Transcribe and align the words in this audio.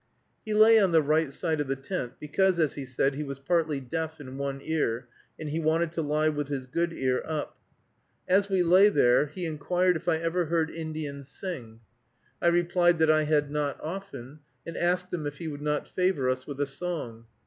He 0.43 0.55
lay 0.55 0.79
on 0.79 0.93
the 0.93 1.01
right 1.03 1.31
side 1.31 1.61
of 1.61 1.67
the 1.67 1.75
tent, 1.75 2.13
because, 2.19 2.57
as 2.57 2.73
he 2.73 2.87
said, 2.87 3.13
he 3.13 3.23
was 3.23 3.37
partly 3.37 3.79
deaf 3.79 4.19
in 4.19 4.35
one 4.39 4.59
ear, 4.63 5.07
and 5.39 5.49
he 5.49 5.59
wanted 5.59 5.91
to 5.91 6.01
lie 6.01 6.27
with 6.27 6.47
his 6.47 6.65
good 6.65 6.91
ear 6.91 7.21
up. 7.23 7.55
As 8.27 8.49
we 8.49 8.63
lay 8.63 8.89
there, 8.89 9.27
he 9.27 9.45
inquired 9.45 9.95
if 9.95 10.07
I 10.09 10.17
ever 10.17 10.45
heard 10.45 10.71
"Indian 10.71 11.21
sing." 11.21 11.81
I 12.41 12.47
replied 12.47 12.97
that 12.97 13.11
I 13.11 13.25
had 13.25 13.51
not 13.51 13.79
often, 13.79 14.39
and 14.65 14.75
asked 14.75 15.13
him 15.13 15.27
if 15.27 15.37
he 15.37 15.47
would 15.47 15.61
not 15.61 15.87
favor 15.87 16.31
us 16.31 16.47
with 16.47 16.59
a 16.59 16.65
song. 16.65 17.25